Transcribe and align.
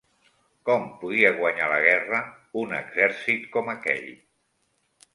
Com 0.69 0.87
podia 1.01 1.31
guanyar 1.41 1.69
la 1.75 1.79
guerra 1.85 2.23
un 2.65 2.77
exèrcit 2.81 3.49
com 3.59 3.73
aquell? 3.79 4.13